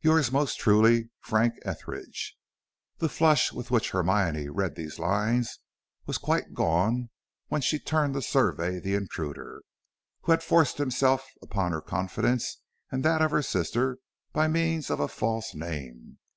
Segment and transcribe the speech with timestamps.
[0.00, 2.36] Yours most truly, FRANK ETHERIDGE.
[2.98, 5.60] The flush with which Hermione read these lines
[6.04, 7.10] was quite gone
[7.46, 9.62] when she turned to survey the intruder,
[10.22, 12.58] who had forced himself upon her confidence
[12.90, 13.98] and that of her sister
[14.32, 16.18] by means of a false name.